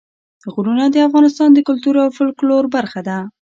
غرونه 0.53 0.85
د 0.89 0.97
افغانستان 1.07 1.49
د 1.53 1.59
کلتور 1.67 1.95
او 2.03 2.09
فولکلور 2.17 2.63
برخه 2.75 2.99
ده. 3.07 3.17